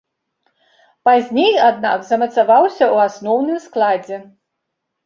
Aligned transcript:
Пазней, 1.09 1.53
аднак, 1.69 1.99
замацаваўся 2.09 2.85
ў 2.93 3.07
асноўным 3.11 3.57
складзе. 3.69 4.17